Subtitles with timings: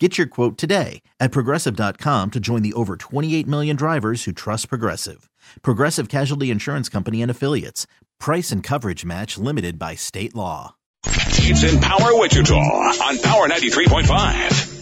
[0.00, 4.68] Get your quote today at progressive.com to join the over 28 million drivers who trust
[4.68, 5.30] Progressive.
[5.62, 7.86] Progressive Casualty Insurance Company and Affiliates.
[8.18, 10.74] Price and coverage match limited by state law.
[11.06, 14.73] It's Empower Wichita on Power 93.5.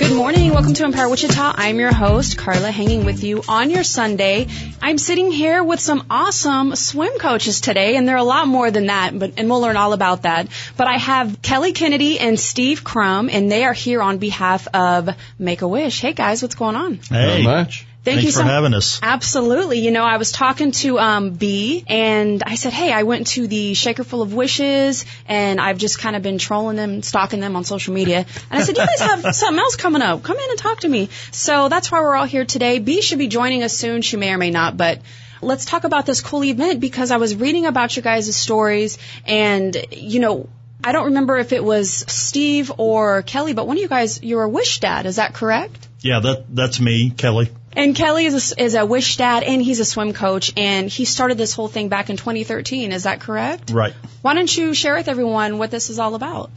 [0.00, 0.54] Good morning.
[0.54, 1.52] Welcome to Empower Wichita.
[1.56, 4.46] I'm your host, Carla, hanging with you on your Sunday.
[4.80, 8.86] I'm sitting here with some awesome swim coaches today, and they're a lot more than
[8.86, 10.48] that, but, and we'll learn all about that.
[10.78, 15.10] But I have Kelly Kennedy and Steve Crum, and they are here on behalf of
[15.38, 16.00] Make a Wish.
[16.00, 16.94] Hey guys, what's going on?
[17.10, 17.42] Hey.
[17.42, 17.86] Not much.
[18.02, 18.98] Thank Thanks you so for having us.
[19.02, 19.80] Absolutely.
[19.80, 23.46] You know, I was talking to um, B, and I said, "Hey, I went to
[23.46, 27.56] the Shaker Full of Wishes, and I've just kind of been trolling them, stalking them
[27.56, 30.22] on social media." And I said, "You guys have something else coming up?
[30.22, 32.78] Come in and talk to me." So that's why we're all here today.
[32.78, 34.00] B should be joining us soon.
[34.00, 35.00] She may or may not, but
[35.42, 39.76] let's talk about this cool event because I was reading about your guys' stories, and
[39.92, 40.48] you know.
[40.82, 44.44] I don't remember if it was Steve or Kelly, but one of you guys, you're
[44.44, 45.04] a wish dad.
[45.04, 45.88] Is that correct?
[46.00, 47.50] Yeah, that that's me, Kelly.
[47.72, 51.04] And Kelly is a, is a wish dad, and he's a swim coach, and he
[51.04, 52.90] started this whole thing back in 2013.
[52.92, 53.70] Is that correct?
[53.70, 53.94] Right.
[54.22, 56.50] Why don't you share with everyone what this is all about?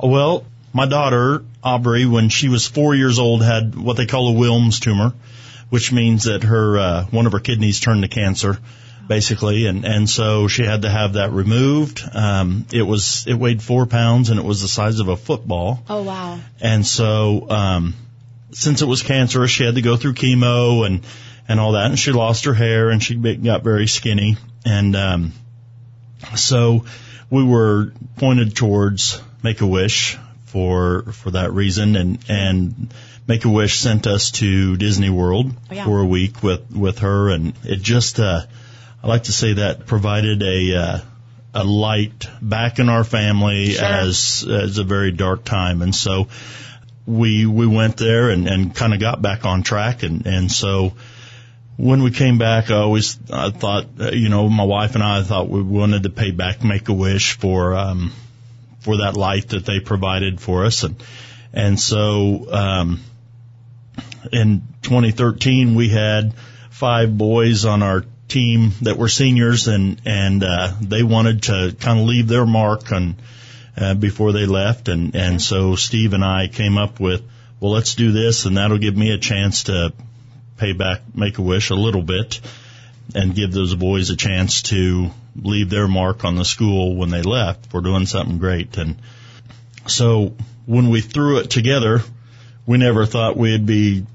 [0.00, 4.38] Well, my daughter Aubrey, when she was four years old, had what they call a
[4.38, 5.12] Wilms tumor,
[5.68, 8.58] which means that her uh, one of her kidneys turned to cancer,
[9.08, 12.02] basically, and and so she had to have that removed.
[12.14, 15.82] Um, it was it weighed four pounds and it was the size of a football,
[15.88, 16.38] Oh wow!
[16.60, 17.94] and so um,
[18.52, 21.02] since it was cancerous, she had to go through chemo and
[21.48, 25.32] and all that, and she lost her hair and she got very skinny, and um,
[26.36, 26.84] so
[27.28, 32.94] we were pointed towards Make a Wish for for that reason, and and
[33.26, 35.84] Make a Wish sent us to Disney World Oh, yeah.
[35.84, 38.42] for a week with with her, and it just uh,
[39.02, 40.98] I like to say that provided a uh,
[41.54, 43.84] a light back in our family Sure.
[43.84, 46.28] as as a very dark time, and so
[47.10, 50.92] we we went there and and kind of got back on track, and and so
[51.76, 55.48] when we came back, I always I thought, you know, my wife and I thought
[55.48, 58.12] we wanted to pay back Make a Wish for um,
[58.80, 61.02] for that life that they provided for us, and
[61.52, 63.00] and so um,
[64.32, 66.34] in 2013 we had
[66.70, 71.98] five boys on our team that were seniors, and and uh, they wanted to kind
[71.98, 73.16] of leave their mark on
[73.80, 77.22] uh, before they left, and and so Steve and I came up with,
[77.58, 79.92] well, let's do this, and that'll give me a chance to
[80.58, 82.40] pay back Make a Wish a little bit
[83.14, 87.22] and give those boys a chance to leave their mark on the school when they
[87.22, 87.72] left.
[87.72, 88.76] We're doing something great.
[88.76, 88.96] And
[89.86, 90.34] so
[90.66, 92.02] when we threw it together,
[92.66, 94.06] we never thought we'd be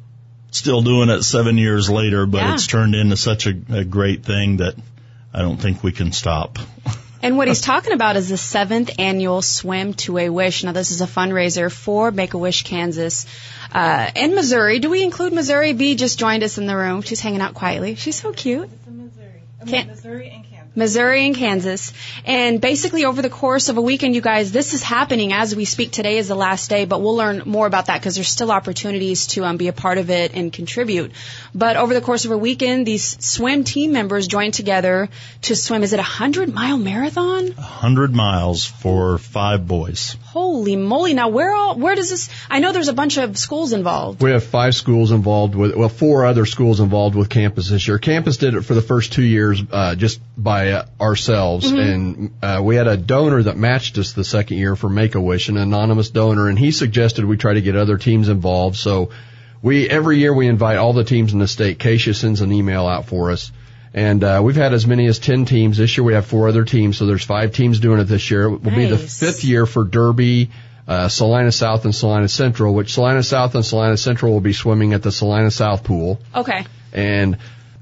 [0.52, 2.54] still doing it seven years later, but Yeah.
[2.54, 4.76] it's turned into such a, a great thing that
[5.34, 6.60] I don't think we can stop.
[7.26, 10.64] And what he's talking about is the seventh annual Swim to a Wish.
[10.64, 13.26] Now, this is a fundraiser for Make a Wish Kansas
[13.74, 14.78] uh, and Missouri.
[14.78, 15.74] Do we include Missouri?
[15.74, 17.02] B just joined us in the room.
[17.02, 17.96] She's hanging out quietly.
[17.96, 18.70] She's so cute.
[18.88, 19.42] Missouri.
[19.60, 20.45] I Can't- mean, Missouri and Kansas.
[20.76, 21.94] Missouri and Kansas.
[22.26, 25.66] And basically over the course of a weekend, you guys, this is happening as we
[25.66, 25.92] speak.
[25.92, 29.28] Today is the last day, but we'll learn more about that because there's still opportunities
[29.28, 31.12] to um, be a part of it and contribute.
[31.54, 35.10] But over the course of a weekend, these swim team members joined together
[35.44, 35.84] to swim.
[35.84, 37.54] Is it a hundred mile marathon?
[37.58, 40.18] A hundred miles for five boys.
[40.26, 41.14] Holy moly!
[41.14, 42.30] Now where all where does this?
[42.50, 44.22] I know there's a bunch of schools involved.
[44.22, 48.00] We have five schools involved with, well, four other schools involved with campus this year.
[48.00, 51.72] Campus did it for the first two years, uh, just by uh, ourselves.
[51.72, 55.58] And, uh, we had a donor that matched us the second year for Make-A-Wish, an
[55.58, 58.78] anonymous donor, and he suggested we try to get other teams involved.
[58.78, 59.10] So
[59.62, 61.80] we, every year we invite all the teams in the state.
[61.80, 63.52] KSHSAA sends an email out for us.
[63.94, 65.78] And, uh, we've had as many as 10 teams.
[65.78, 68.46] This year we have four other teams, so there's five teams doing it this year.
[68.46, 70.50] It will be the fifth year for Derby,
[70.88, 74.94] uh, Salina South and Salina Central, which Salina South and Salina Central will be swimming
[74.94, 76.20] at the Salina South pool.
[76.36, 76.66] Okay.
[76.94, 77.38] And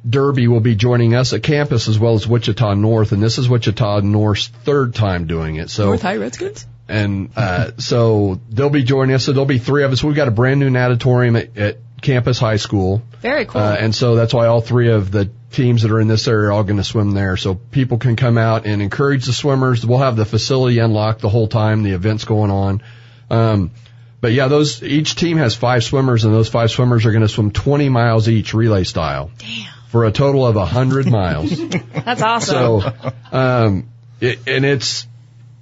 [0.08, 3.48] Derby will be joining us at campus as well as Wichita North, and this is
[3.48, 5.70] Wichita North's third time doing it.
[5.70, 6.66] So, North High Redskins.
[6.90, 9.26] and uh, so they'll be joining us.
[9.26, 10.04] So there'll be three of us.
[10.04, 13.62] We've got a brand new natatorium at, at Campus High School, Very cool.
[13.62, 16.50] uh, and so that's why all three of the teams that are in this area
[16.50, 17.38] are all going to swim there.
[17.38, 19.86] So people can come out and encourage the swimmers.
[19.86, 22.84] We'll have the facility unlocked the whole time the event's going on.
[23.30, 23.72] Um,
[24.20, 27.30] but yeah, those each team has five swimmers, and those five swimmers are going to
[27.30, 29.32] swim 20 miles each relay style.
[29.38, 29.68] Damn.
[29.94, 31.56] For a total of a hundred miles.
[31.94, 32.82] That's awesome.
[32.82, 35.06] So, um, it, and it's,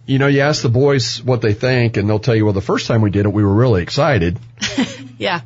[0.06, 2.62] you know, you ask the boys what they think and they'll tell you, well, the
[2.62, 4.40] first time we did it, we were really excited.
[5.18, 5.42] yeah.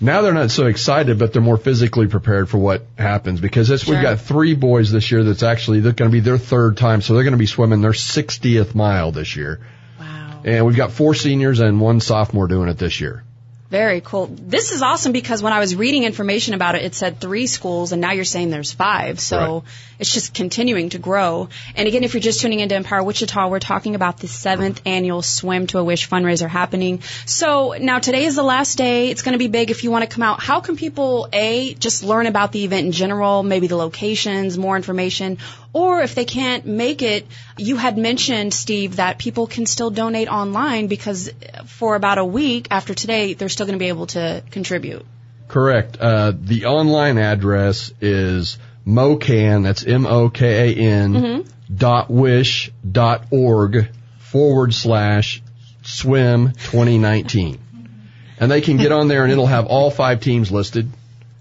[0.00, 3.86] Now they're not so excited, but they're more physically prepared for what happens because this,
[3.86, 7.02] we've got three boys this year that's actually, they're going to be their third time.
[7.02, 9.60] So they're going to be swimming their 60th mile this year.
[9.98, 10.40] Wow.
[10.46, 13.22] And we've got four seniors and one sophomore doing it this year.
[13.70, 14.26] Very cool.
[14.26, 17.92] This is awesome because when I was reading information about it, it said three schools,
[17.92, 19.20] and now you're saying there's five.
[19.20, 19.62] So Right.
[20.00, 21.48] it's just continuing to grow.
[21.76, 25.22] And again, if you're just tuning into Empower Wichita, we're talking about the seventh annual
[25.22, 27.00] Swim to a Wish fundraiser happening.
[27.26, 29.10] So now today is the last day.
[29.10, 29.70] It's going to be big.
[29.70, 32.86] If you want to come out, how can people a just learn about the event
[32.86, 35.38] in general, maybe the locations, more information,
[35.72, 37.26] or if they can't make it,
[37.56, 41.30] you had mentioned Steve that people can still donate online because
[41.66, 45.04] for about a week after today, they're still going to be able to contribute.
[45.48, 45.96] Correct.
[46.00, 51.44] Uh, the online address is mokan, that's M-O-K-A-N,
[51.74, 53.88] dot wish dot org
[54.18, 55.42] forward slash
[55.82, 57.58] swim 2019.
[58.38, 60.90] And they can get on there and it'll have all five teams listed.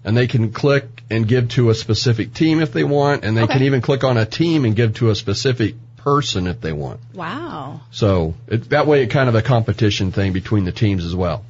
[0.04, 3.24] And they can click and give to a specific team if they want.
[3.24, 3.54] And they Okay.
[3.54, 7.00] can even click on a team and give to a specific person if they want.
[7.14, 7.82] Wow.
[7.92, 11.44] So it, that way it kind of a competition thing between the teams as well.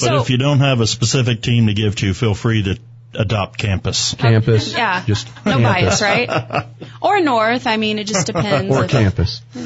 [0.00, 2.78] But if you don't have a specific team to give to, feel free to
[3.12, 4.12] adopt campus.
[4.12, 4.72] Um, campus.
[4.72, 6.00] yeah, Just no campus.
[6.00, 6.66] bias, right?
[7.02, 7.66] Or north.
[7.66, 8.72] I mean, it just depends.
[8.76, 9.40] Or if- campus.
[9.54, 9.62] we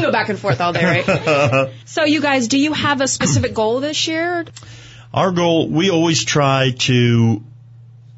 [0.00, 1.70] go back and forth all day, right?
[1.84, 4.44] so, you guys, do you have a specific goal this year?
[5.14, 7.40] Our goal, we always try to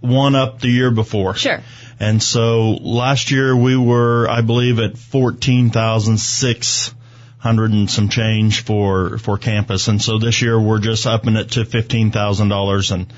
[0.00, 1.34] one up the year before.
[1.34, 1.60] Sure.
[2.00, 6.94] And so last year we were, I believe, at fourteen thousand six
[7.36, 9.88] hundred and some change for for campus.
[9.88, 13.12] And so this year we're just upping it to fifteen thousand dollars and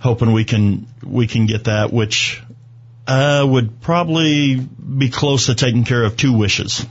[0.00, 2.42] hoping we can we can get that, which
[3.06, 6.84] uh, would probably be close to taking care of two wishes.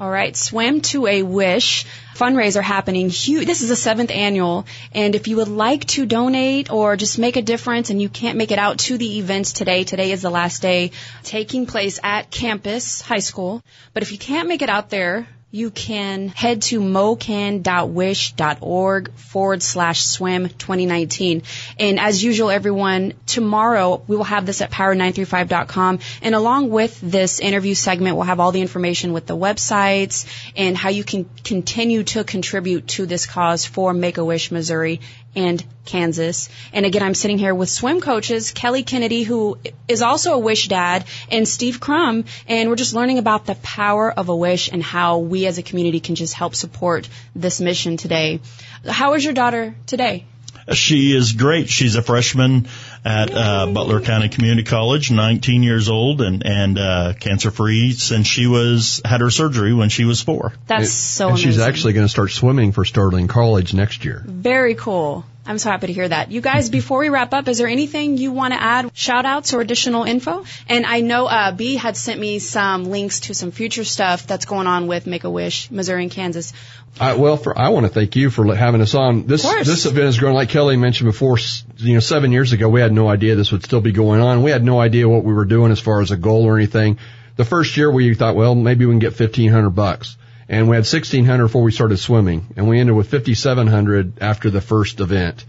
[0.00, 3.10] All right, Swim to a Wish fundraiser happening.
[3.10, 3.46] Huge.
[3.46, 7.36] This is the seventh annual, and if you would like to donate or just make
[7.36, 10.30] a difference, and you can't make it out to the events today, today is the
[10.30, 10.92] last day,
[11.22, 13.62] taking place at campus high school.
[13.92, 20.04] But if you can't make it out there, you can head to mokan.wish.org forward slash
[20.04, 21.42] swim 2019.
[21.78, 25.98] And as usual, everyone, tomorrow we will have this at power935.com.
[26.22, 30.24] And along with this interview segment, we'll have all the information with the websites
[30.56, 35.00] and how you can continue to contribute to this cause for Make-A-Wish Missouri
[35.34, 36.48] and Kansas.
[36.72, 40.68] And again, I'm sitting here with swim coaches, Kelly Kennedy, who is also a wish
[40.68, 44.82] dad, and Steve Crum, and we're just learning about the power of a wish and
[44.82, 48.40] how we as a community can just help support this mission today.
[48.88, 50.24] How is your daughter today?
[50.72, 51.68] She is great.
[51.68, 52.68] She's a freshman
[53.04, 58.26] at uh, Butler County Community College, 19 years old, and and uh, cancer free since
[58.26, 60.52] she was had her surgery when she was four.
[60.66, 61.50] That's so and amazing.
[61.52, 64.22] she's actually going to start swimming for Sterling College next year.
[64.26, 65.24] Very cool.
[65.46, 66.30] I'm so happy to hear that.
[66.30, 69.54] You guys, before we wrap up, is there anything you want to add, shout outs
[69.54, 70.44] or additional info?
[70.68, 74.44] And I know uh, B had sent me some links to some future stuff that's
[74.44, 76.52] going on with Make a Wish, Missouri and Kansas.
[77.00, 79.26] I, well, for, I want to thank you for having us on.
[79.26, 79.66] This Of course.
[79.66, 80.34] this event has grown.
[80.34, 81.38] Like Kelly mentioned before,
[81.76, 84.42] you know, seven years ago we had no idea this would still be going on.
[84.42, 86.98] We had no idea what we were doing as far as a goal or anything.
[87.36, 90.16] The first year we thought, well, maybe we can get fifteen hundred bucks,
[90.50, 93.68] and we had sixteen hundred before we started swimming, and we ended with fifty seven
[93.68, 95.46] hundred after the first event,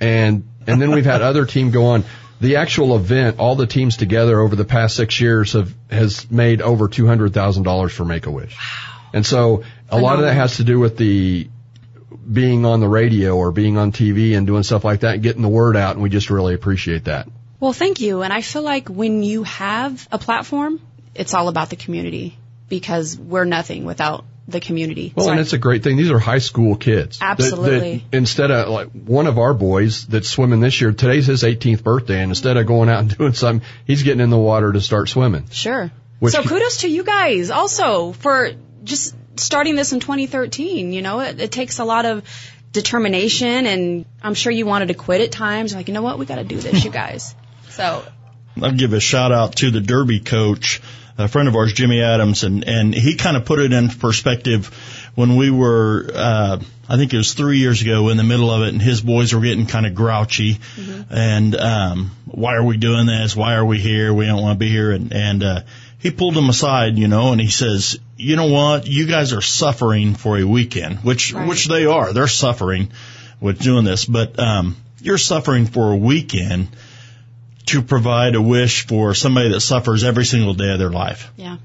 [0.00, 2.04] and and then we've had other team go on.
[2.40, 6.62] The actual event, all the teams together over the past six years have has made
[6.62, 8.56] over two hundred thousand dollars for Make a Wish.
[8.56, 9.00] wow.
[9.12, 11.48] And so a lot of that has to do with the
[12.30, 15.42] being on the radio or being on TV and doing stuff like that and getting
[15.42, 15.94] the word out.
[15.94, 17.28] And we just really appreciate that.
[17.58, 18.22] Well, thank you.
[18.22, 20.80] And I feel like when you have a platform,
[21.14, 22.38] it's all about the community
[22.68, 25.12] because we're nothing without the community.
[25.14, 25.96] Well, So and I- it's a great thing.
[25.96, 27.18] These are high school kids.
[27.18, 28.04] that- that Absolutely.
[28.12, 32.20] instead of like one of our boys that's swimming this year, today's his 18th birthday,
[32.20, 35.08] and instead of going out and doing something, he's getting in the water to start
[35.08, 35.44] swimming.
[35.50, 35.90] Sure.
[36.18, 38.50] Which so kudos to you guys also for
[38.84, 40.92] just starting this in 2013.
[40.92, 42.22] You know, it, it takes a lot of
[42.72, 45.74] determination, and I'm sure you wanted to quit at times.
[45.74, 47.34] Like, you know what, we got to do this, you guys.
[47.70, 48.02] So
[48.60, 50.80] I'll give a shout out to the Derby coach,
[51.20, 54.66] a friend of ours, Jimmy Adams, and and he kind of put it in perspective
[55.14, 56.58] when we were, uh,
[56.88, 59.34] I think it was three years ago, in the middle of it, and his boys
[59.34, 60.58] were getting kind of grouchy,
[61.10, 63.34] and um, why are we doing this?
[63.36, 64.12] Why are we here?
[64.14, 65.60] We don't want to be here, and and uh,
[65.98, 69.42] he pulled them aside, you know, and he says, you know what, you guys are
[69.42, 71.48] suffering for a weekend, which Right.
[71.48, 72.90] which they are, they're suffering
[73.40, 76.68] with doing this, but um, you're suffering for a weekend
[77.70, 81.30] to provide a wish for somebody that suffers every single day of their life.
[81.36, 81.58] Yeah.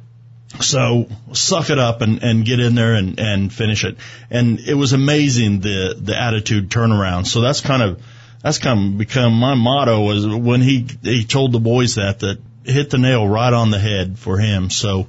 [0.62, 3.98] So suck it up and, and get in there and, and finish it.
[4.30, 7.26] And it was amazing the, the attitude turnaround.
[7.26, 8.02] So that's kind of,
[8.42, 12.40] that's kind of become my motto was when he, he told the boys that, that
[12.64, 14.70] hit the nail right on the head for him.
[14.70, 15.08] So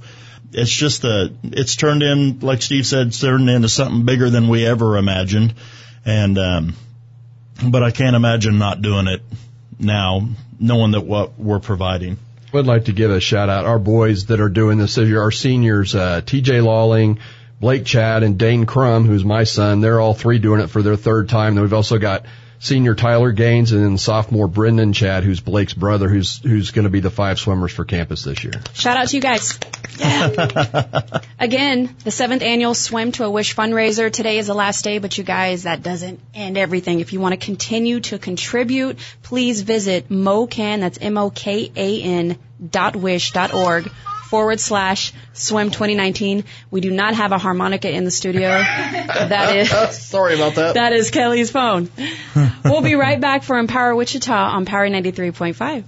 [0.52, 4.48] it's just a, it's turned in, like Steve said, it's turned into something bigger than
[4.48, 5.54] we ever imagined.
[6.04, 6.74] And, um,
[7.62, 9.20] but I can't imagine not doing it
[9.78, 10.28] now,
[10.58, 12.18] knowing that what we're providing.
[12.54, 14.96] I'd like to give a shout out our boys that are doing this.
[14.96, 17.18] Our seniors, uh, TJ Lawling,
[17.60, 19.80] Blake Chad, and Dane Crum, who's my son.
[19.80, 21.54] They're all three doing it for their third time.
[21.54, 22.24] Then we've also got
[22.58, 26.90] senior Tyler Gaines and then sophomore Brendan Chad, who's Blake's brother, who's who's going to
[26.90, 28.54] be the five swimmers for campus this year.
[28.74, 29.58] Shout out to you guys.
[29.98, 31.20] Yeah.
[31.38, 34.12] Again, the seventh annual Swim to a Wish fundraiser.
[34.12, 37.00] Today is the last day, but you guys, that doesn't end everything.
[37.00, 42.38] If you want to continue to contribute, please visit MoKan, that's M-O-K-A-N
[42.70, 43.90] dot wish dot org
[44.36, 46.44] forward slash swim 2019.
[46.70, 48.48] We do not have a harmonica in the studio.
[48.50, 50.74] That is, Sorry about that.
[50.74, 51.88] that is Kelly's phone.
[52.62, 55.84] We'll be right back for Empower Wichita on Power 93.5.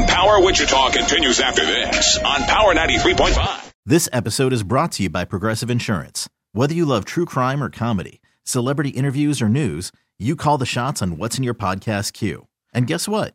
[0.00, 3.72] Empower Wichita continues after this on Power 93.5.
[3.84, 6.28] This episode is brought to you by Progressive Insurance.
[6.52, 11.02] Whether you love true crime or comedy, celebrity interviews or news, you call the shots
[11.02, 12.46] on what's in your podcast queue.
[12.72, 13.34] And guess what?